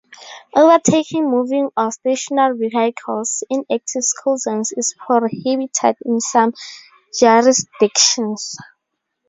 Overtaking 0.55 1.29
moving 1.29 1.69
or 1.77 1.91
stationary 1.91 2.69
vehicles 2.69 3.43
in 3.51 3.65
active 3.71 4.01
school 4.03 4.35
zones 4.35 4.71
is 4.71 4.95
prohibited 4.97 5.95
in 6.03 6.19
some 6.19 6.55
jurisdictions. 7.19 8.57